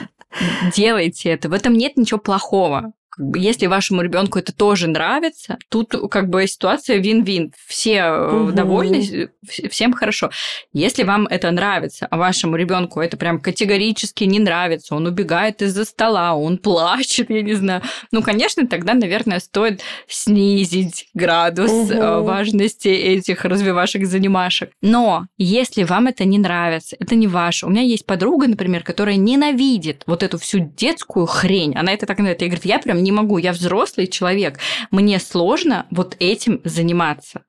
[0.75, 1.49] делайте это.
[1.49, 2.93] В этом нет ничего плохого
[3.35, 7.53] если вашему ребенку это тоже нравится, тут как бы ситуация вин-вин.
[7.67, 8.51] Все угу.
[8.51, 9.29] довольны,
[9.69, 10.31] всем хорошо.
[10.73, 15.85] Если вам это нравится, а вашему ребенку это прям категорически не нравится, он убегает из-за
[15.85, 17.81] стола, он плачет, я не знаю.
[18.11, 22.23] Ну, конечно, тогда, наверное, стоит снизить градус угу.
[22.23, 24.71] важности этих развивашек занимашек.
[24.81, 27.65] Но если вам это не нравится, это не ваше.
[27.65, 31.75] У меня есть подруга, например, которая ненавидит вот эту всю детскую хрень.
[31.75, 32.41] Она это так говорит.
[32.41, 34.59] Я говорю, я прям не могу, я взрослый человек,
[34.91, 37.43] мне сложно вот этим заниматься.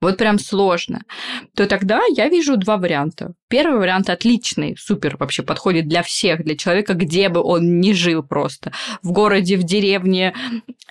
[0.00, 1.02] Вот прям сложно,
[1.56, 3.34] то тогда я вижу два варианта.
[3.48, 8.22] Первый вариант отличный, супер, вообще подходит для всех, для человека, где бы он ни жил
[8.22, 10.34] просто, в городе, в деревне.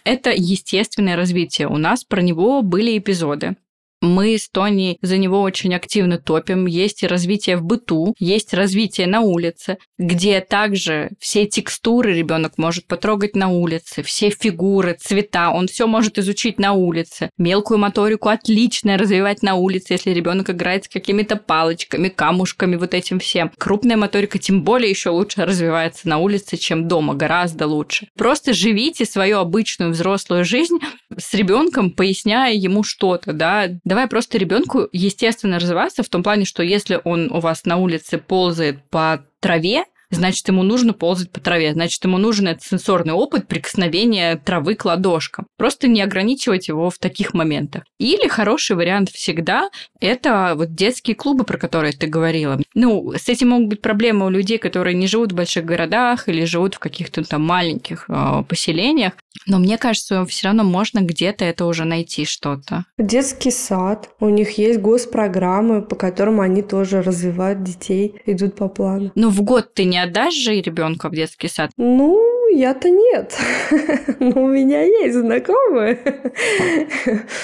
[0.03, 1.69] Это естественное развитие.
[1.69, 3.55] У нас про него были эпизоды.
[4.01, 6.67] Мы с Тони за него очень активно топим.
[6.67, 12.85] Есть и развитие в быту, есть развитие на улице, где также все текстуры ребенок может
[12.85, 17.31] потрогать на улице, все фигуры, цвета, он все может изучить на улице.
[17.37, 23.19] Мелкую моторику отлично развивать на улице, если ребенок играет с какими-то палочками, камушками, вот этим
[23.19, 23.51] всем.
[23.57, 28.07] Крупная моторика тем более еще лучше развивается на улице, чем дома, гораздо лучше.
[28.15, 30.77] Просто живите свою обычную взрослую жизнь
[31.17, 36.61] с ребенком, поясняя ему что-то, да, Давай просто ребенку естественно развиваться в том плане, что
[36.61, 41.73] если он у вас на улице ползает по траве, значит, ему нужно ползать по траве,
[41.73, 45.47] значит, ему нужен этот сенсорный опыт прикосновения травы к ладошкам.
[45.57, 47.83] Просто не ограничивать его в таких моментах.
[47.99, 52.59] Или хороший вариант всегда– это вот детские клубы, про которые ты говорила.
[52.73, 56.45] Ну, с этим могут быть проблемы у людей, которые не живут в больших городах или
[56.45, 59.13] живут в каких-то там маленьких э, поселениях.
[59.45, 62.85] Но мне кажется, все равно можно где-то это уже найти что-то.
[62.97, 64.09] Детский сад.
[64.19, 69.11] У них есть госпрограммы, по которым они тоже развивают детей, идут по плану.
[69.15, 71.71] Ну, в год ты не не отдашь же ребенка в детский сад?
[71.75, 73.35] Ну, я-то нет.
[74.19, 75.99] Но у меня есть знакомые.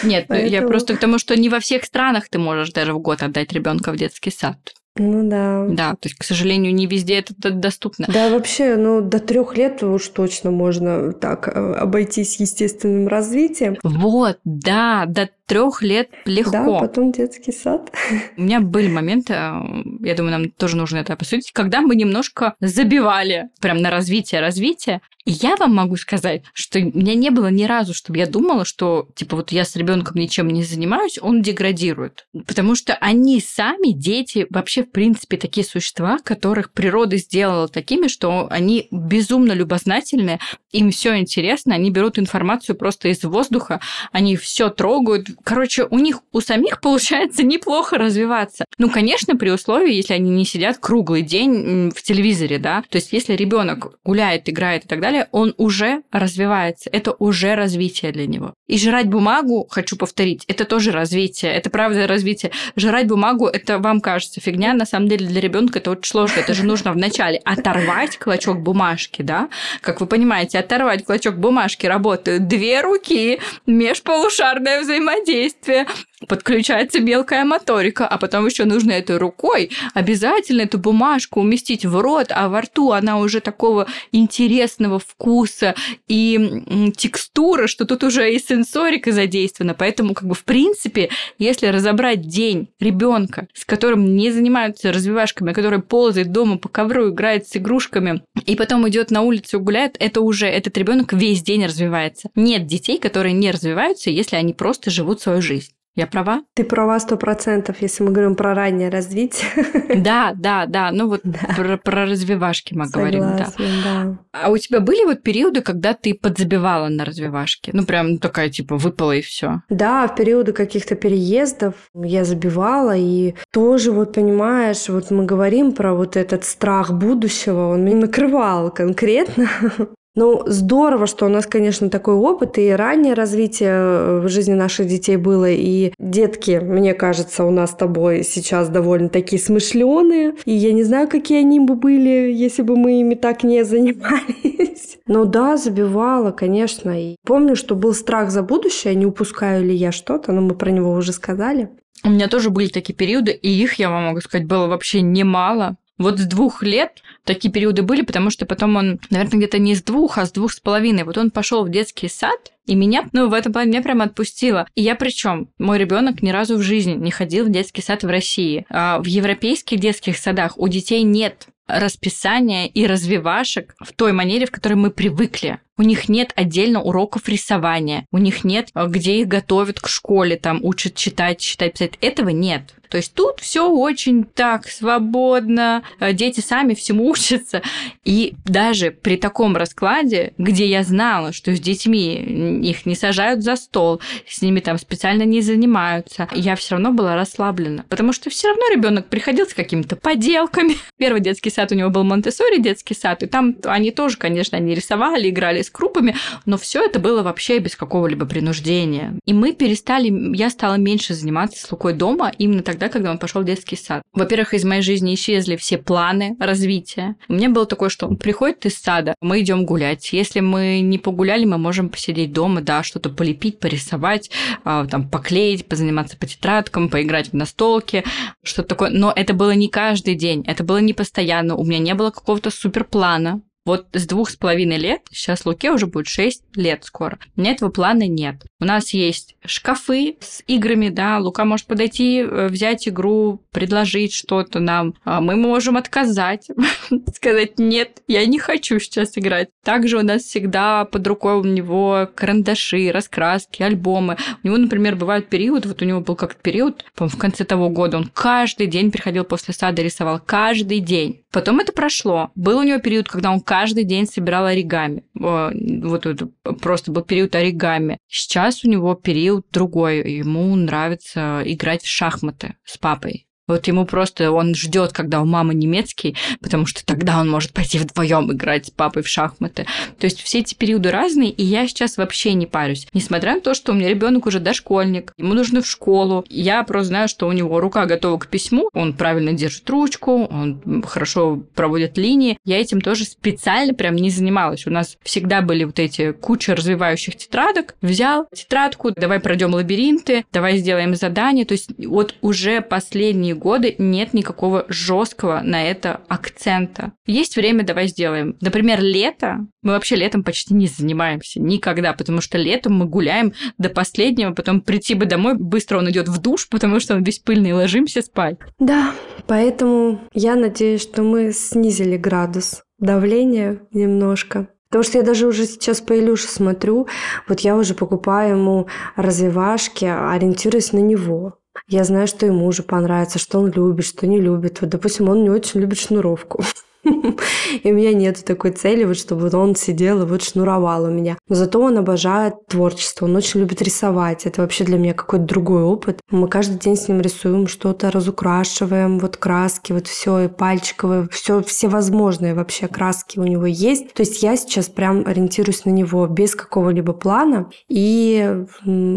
[0.04, 3.00] Нет, ну, я просто к тому, что не во всех странах ты можешь даже в
[3.00, 4.58] год отдать ребенка в детский сад.
[4.96, 5.66] Ну да.
[5.70, 8.06] Да, то есть, к сожалению, не везде это доступно.
[8.14, 13.78] Да, вообще, ну, до трех лет уж точно можно так э, обойтись естественным развитием.
[13.82, 16.52] Вот, да, до трех лет легко.
[16.52, 17.92] Да, потом детский сад.
[18.38, 19.54] У меня были моменты, э,
[20.02, 25.02] я думаю, нам тоже нужно это обсудить, когда мы немножко забивали прям на развитие, развитие.
[25.26, 28.66] И я вам могу сказать, что у меня не было ни разу, чтобы я думала,
[28.66, 32.28] что, типа, вот я с ребенком ничем не занимаюсь, он деградирует.
[32.46, 38.48] Потому что они сами, дети, вообще, в принципе, такие существа, которых природа сделала такими, что
[38.50, 40.40] они безумно любознательные,
[40.74, 43.80] им все интересно, они берут информацию просто из воздуха,
[44.12, 45.28] они все трогают.
[45.44, 48.66] Короче, у них у самих получается неплохо развиваться.
[48.78, 52.84] Ну, конечно, при условии, если они не сидят круглый день в телевизоре, да.
[52.90, 56.90] То есть, если ребенок гуляет, играет и так далее, он уже развивается.
[56.92, 58.54] Это уже развитие для него.
[58.68, 61.54] И жрать бумагу, хочу повторить, это тоже развитие.
[61.54, 62.52] Это правда развитие.
[62.76, 66.40] Жрать бумагу, это вам кажется фигня, на самом деле для ребенка это очень сложно.
[66.40, 69.50] Это же нужно вначале оторвать клочок бумажки, да.
[69.82, 75.88] Как вы понимаете, оторвать клочок бумажки работают две руки, межполушарное взаимодействие,
[76.28, 82.28] подключается мелкая моторика, а потом еще нужно этой рукой обязательно эту бумажку уместить в рот,
[82.30, 85.76] а во рту она уже такого интересного вкуса
[86.08, 89.74] и текстуры, что тут уже и сенсорика задействована.
[89.74, 95.54] Поэтому, как бы, в принципе, если разобрать день ребенка, с которым не занимаются развивашками, а
[95.54, 100.22] который ползает дома по ковру, играет с игрушками, и потом идет на улицу гуляет, это
[100.22, 102.30] уже этот ребенок весь день развивается.
[102.36, 105.72] Нет детей, которые не развиваются, если они просто живут свою жизнь.
[105.96, 106.42] Я права?
[106.56, 109.50] Ты права сто процентов, если мы говорим про раннее развитие.
[110.04, 110.92] Да, да, да.
[110.92, 111.54] Ну вот да.
[111.56, 113.54] Про, про развивашки мы Согласна, говорим, да.
[113.84, 114.18] да.
[114.32, 117.70] А у тебя были вот периоды, когда ты подзабивала на развивашки?
[117.74, 119.62] Ну прям такая типа выпала и все.
[119.70, 125.94] Да, в периоды каких-то переездов я забивала и тоже вот понимаешь, вот мы говорим про
[125.94, 129.48] вот этот страх будущего, он меня накрывал конкретно.
[130.16, 134.88] Ну, здорово, что у нас, конечно, такой опыт, и раннее развитие э, в жизни наших
[134.88, 140.54] детей было, и детки, мне кажется, у нас с тобой сейчас довольно такие смышленые, и
[140.54, 145.00] я не знаю, какие они бы были, если бы мы ими так не занимались.
[145.06, 149.92] Ну да, забивала, конечно, и помню, что был страх за будущее, не упускаю ли я
[149.92, 151.70] что-то, но мы про него уже сказали.
[152.06, 155.76] У меня тоже были такие периоды, и их, я вам могу сказать, было вообще немало.
[155.98, 159.84] Вот с двух лет такие периоды были, потому что потом он, наверное, где-то не с
[159.84, 161.04] двух, а с двух с половиной.
[161.04, 164.68] Вот он пошел в детский сад, и меня, ну, в этом плане меня прям отпустило.
[164.76, 168.08] И я причем, мой ребенок ни разу в жизни не ходил в детский сад в
[168.08, 168.66] России.
[168.70, 174.52] А в европейских детских садах у детей нет расписания и развивашек в той манере, в
[174.52, 175.60] которой мы привыкли.
[175.78, 180.60] У них нет отдельно уроков рисования, у них нет, где их готовят к школе, там
[180.64, 181.98] учат читать, читать, писать.
[182.02, 182.74] Этого нет.
[182.94, 187.64] То есть тут все очень так свободно, дети сами всему учатся.
[188.06, 193.56] И даже при таком раскладе, где я знала, что с детьми их не сажают за
[193.56, 197.84] стол, с ними там специально не занимаются, я все равно была расслаблена.
[197.90, 200.76] Потому что все равно ребенок приходил с какими-то поделками.
[201.00, 204.76] Первый детский сад у него был монте детский сад, и там они тоже, конечно, они
[204.76, 209.18] рисовали, играли с крупами, но все это было вообще без какого-либо принуждения.
[209.26, 213.42] И мы перестали, я стала меньше заниматься с Лукой дома именно тогда, когда он пошел
[213.42, 214.04] в детский сад.
[214.14, 217.16] Во-первых, из моей жизни исчезли все планы развития.
[217.28, 220.14] У меня было такое, что он приходит из сада, мы идем гулять.
[220.14, 224.30] Если мы не погуляли, мы можем посидеть дома, да, что-то полепить, порисовать,
[224.64, 228.04] а, там, поклеить, позаниматься по тетрадкам, поиграть в настолки,
[228.44, 228.90] что-то такое.
[228.90, 231.56] Но это было не каждый день, это было не постоянно.
[231.56, 233.42] У меня не было какого-то суперплана.
[233.66, 237.52] Вот с двух с половиной лет, сейчас Луке уже будет шесть лет скоро, у меня
[237.52, 238.44] этого плана нет.
[238.60, 244.60] У нас есть шкафы с играми, да, Лука может подойти, э, взять игру, предложить что-то
[244.60, 244.96] нам.
[245.06, 246.50] А мы можем отказать,
[247.16, 249.48] сказать, нет, я не хочу сейчас играть.
[249.64, 254.18] Также у нас всегда под рукой у него карандаши, раскраски, альбомы.
[254.44, 257.70] У него, например, бывают периоды, вот у него был как-то период, по в конце того
[257.70, 261.24] года, он каждый день приходил после сада, рисовал, каждый день.
[261.32, 262.30] Потом это прошло.
[262.36, 265.04] Был у него период, когда он каждый день собирал оригами.
[265.14, 266.28] Вот это
[266.60, 268.00] просто был период оригами.
[268.08, 270.00] Сейчас у него период другой.
[270.12, 273.28] Ему нравится играть в шахматы с папой.
[273.48, 277.78] Вот ему просто, он ждет, когда у мамы немецкий, потому что тогда он может пойти
[277.78, 279.66] вдвоем играть с папой в шахматы.
[280.00, 282.88] То есть все эти периоды разные, и я сейчас вообще не парюсь.
[282.94, 286.26] Несмотря на то, что у меня ребенок уже дошкольник, ему нужно в школу.
[286.30, 290.84] Я просто знаю, что у него рука готова к письму, он правильно держит ручку, он
[290.88, 292.38] хорошо проводит линии.
[292.46, 294.68] Я этим тоже специально прям не занималась.
[294.68, 297.76] У нас всегда были вот эти куча развивающих тетрадок.
[297.82, 301.46] Взял тетрадку, давай пройдем лабиринты, давай сделаем задание.
[301.46, 306.94] То есть вот уже последние последние годы нет никакого жесткого на это акцента.
[307.06, 308.36] Есть время, давай сделаем.
[308.42, 309.48] Например, лето.
[309.62, 314.62] Мы вообще летом почти не занимаемся никогда, потому что летом мы гуляем до последнего, потом
[314.62, 318.38] прийти бы домой, быстро он идет в душ, потому что он весь пыльный, ложимся спать.
[318.60, 318.92] Да,
[319.28, 324.48] поэтому я надеюсь, что мы снизили градус давления немножко.
[324.70, 326.88] Потому что я даже уже сейчас по Илюше смотрю,
[327.28, 331.38] вот я уже покупаю ему развивашки, ориентируясь на него.
[331.68, 334.62] Я знаю, что ему уже понравится, что он любит, что не любит.
[334.62, 336.44] Вот, допустим, он не очень любит шнуровку.
[337.64, 341.18] И у меня нет такой цели, вот чтобы он сидел и вот шнуровал у меня.
[341.30, 344.26] Но зато он обожает творчество, он очень любит рисовать.
[344.26, 346.00] Это вообще для меня какой-то другой опыт.
[346.10, 351.42] Мы каждый день с ним рисуем что-то, разукрашиваем, вот краски, вот все, и пальчиковые, все,
[351.42, 353.94] все возможные вообще краски у него есть.
[353.94, 357.50] То есть я сейчас прям ориентируюсь на него без какого-либо плана.
[357.70, 358.46] И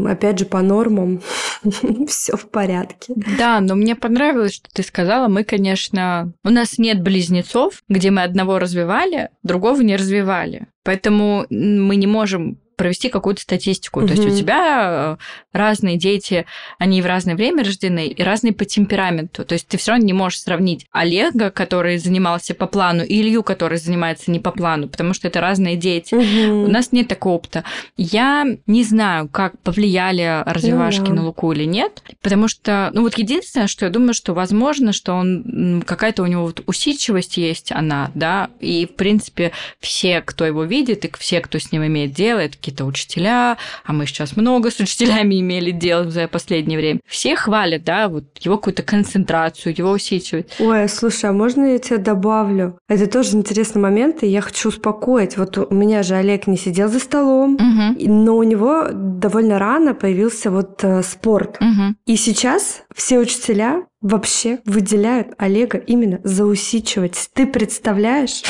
[0.07, 1.21] опять же по нормам
[2.09, 3.15] все в порядке.
[3.39, 5.29] Да, но мне понравилось, что ты сказала.
[5.29, 10.69] Мы, конечно, у нас нет близнецов, где мы одного развивали, другого не развивали.
[10.85, 14.01] Поэтому мы не можем провести какую-то статистику.
[14.01, 14.09] Угу.
[14.09, 16.47] То есть у тебя э, разные дети,
[16.79, 19.45] они в разное время рождены и разные по темпераменту.
[19.45, 23.43] То есть ты все равно не можешь сравнить Олега, который занимался по плану, и Илью,
[23.43, 26.15] который занимается не по плану, потому что это разные дети.
[26.15, 26.67] Угу.
[26.67, 27.65] У нас нет такого опыта.
[27.97, 31.15] Я не знаю, как повлияли развивашки ну, да.
[31.15, 35.15] на Луку или нет, потому что, ну вот единственное, что я думаю, что возможно, что
[35.15, 40.65] он какая-то у него вот усидчивость есть, она, да, и в принципе все, кто его
[40.65, 44.71] видит, и все, кто с ним имеет дело, это какие-то учителя, а мы сейчас много
[44.71, 47.01] с учителями имели дело за последнее время.
[47.07, 50.57] Все хвалят, да, вот его какую-то концентрацию, его усидчивость.
[50.59, 52.79] Ой, слушай, а можно я тебя добавлю?
[52.89, 55.37] Это тоже интересный момент, и я хочу успокоить.
[55.37, 58.13] Вот у меня же Олег не сидел за столом, угу.
[58.13, 61.59] но у него довольно рано появился вот э, спорт.
[61.61, 61.95] Угу.
[62.07, 67.31] И сейчас все учителя вообще выделяют Олега именно за усидчивость.
[67.33, 68.43] Ты представляешь?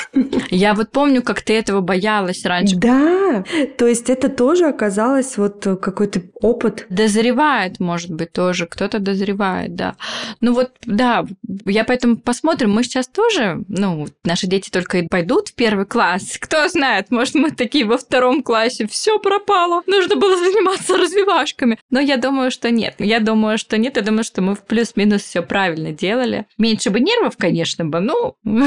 [0.50, 2.76] Я вот помню, как ты этого боялась раньше.
[2.76, 3.44] Да,
[3.78, 6.86] то есть это тоже оказалось вот какой-то опыт.
[6.88, 8.66] Дозревает, может быть, тоже.
[8.66, 9.96] Кто-то дозревает, да.
[10.40, 11.24] Ну вот, да,
[11.64, 12.72] я поэтому посмотрим.
[12.72, 16.38] Мы сейчас тоже, ну, наши дети только и пойдут в первый класс.
[16.40, 18.86] Кто знает, может, мы такие во втором классе.
[18.86, 19.82] Все пропало.
[19.86, 21.78] Нужно было заниматься развивашками.
[21.90, 22.94] Но я думаю, что нет.
[22.98, 23.96] Я думаю, что нет.
[23.96, 26.46] Я думаю, что мы в плюс-минус все правильно делали.
[26.56, 28.36] Меньше бы нервов, конечно бы, ну,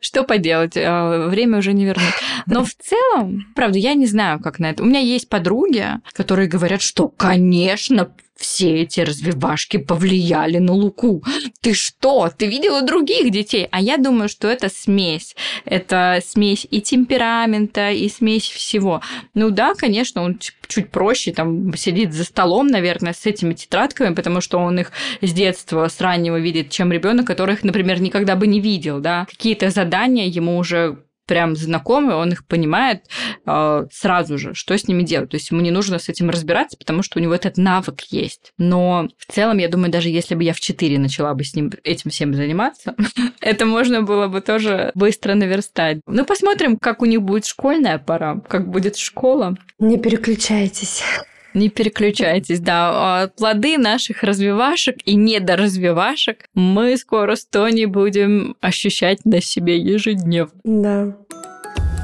[0.00, 2.14] что поделать, а, время уже не вернуть.
[2.46, 4.84] Но в целом, правда, я не знаю, как на это.
[4.84, 11.22] У меня есть подруги, которые говорят, что, конечно, все эти развивашки повлияли на Луку.
[11.60, 12.30] Ты что?
[12.36, 13.68] Ты видела других детей?
[13.70, 15.36] А я думаю, что это смесь.
[15.64, 19.00] Это смесь и темперамента, и смесь всего.
[19.34, 24.40] Ну да, конечно, он чуть проще, там сидит за столом, наверное, с этими тетрадками, потому
[24.40, 28.60] что он их с детства, с раннего видит, чем ребенок, которых, например, никогда бы не
[28.60, 29.26] видел, да.
[29.30, 33.04] Какие-то задания ему уже прям знакомый, он их понимает
[33.46, 35.30] э, сразу же, что с ними делать.
[35.30, 38.52] То есть ему не нужно с этим разбираться, потому что у него этот навык есть.
[38.58, 41.72] Но в целом, я думаю, даже если бы я в 4 начала бы с ним
[41.82, 42.94] этим всем заниматься,
[43.40, 46.00] это можно было бы тоже быстро наверстать.
[46.06, 49.56] Ну, посмотрим, как у них будет школьная пора, как будет школа.
[49.78, 51.02] Не переключайтесь.
[51.54, 52.90] Не переключайтесь, да.
[52.92, 60.60] А плоды наших развивашек и недоразвивашек мы скоро с Тони будем ощущать на себе ежедневно.
[60.64, 61.16] Да.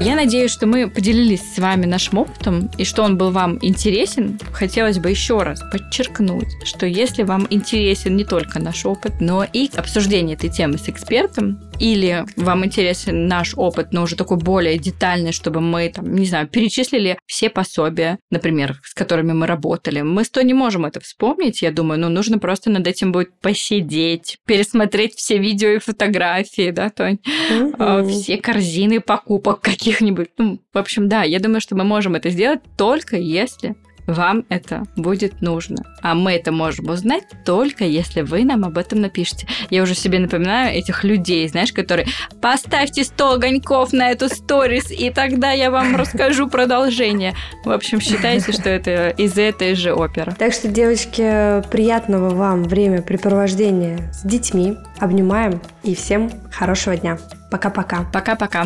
[0.03, 4.39] Я надеюсь, что мы поделились с вами нашим опытом и что он был вам интересен.
[4.51, 9.69] Хотелось бы еще раз подчеркнуть, что если вам интересен не только наш опыт, но и
[9.75, 15.31] обсуждение этой темы с экспертом, или вам интересен наш опыт, но уже такой более детальный,
[15.31, 20.01] чтобы мы, там, не знаю, перечислили все пособия, например, с которыми мы работали.
[20.01, 24.37] Мы с не можем это вспомнить, я думаю, но нужно просто над этим будет посидеть,
[24.47, 27.19] пересмотреть все видео и фотографии, да, Тонь?
[27.51, 28.09] Mm-hmm.
[28.09, 30.29] Все корзины покупок каких-нибудь.
[30.37, 33.75] Ну, в общем, да, я думаю, что мы можем это сделать только если
[34.07, 35.83] вам это будет нужно.
[36.01, 39.47] А мы это можем узнать только если вы нам об этом напишите.
[39.69, 42.07] Я уже себе напоминаю этих людей, знаешь, которые
[42.41, 47.35] поставьте 100 огоньков на эту сторис, и тогда я вам расскажу продолжение.
[47.63, 50.33] В общем, считайте, что это из этой же оперы.
[50.37, 54.75] Так что, девочки, приятного вам времяпрепровождения с детьми.
[54.99, 57.17] Обнимаем и всем хорошего дня.
[57.51, 58.09] Пока-пока.
[58.11, 58.65] Пока-пока.